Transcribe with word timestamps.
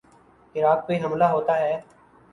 عراق 0.55 0.87
پہ 0.87 0.93
حملہ 1.03 1.23
ہوتا 1.25 1.57
ہے۔ 1.59 1.79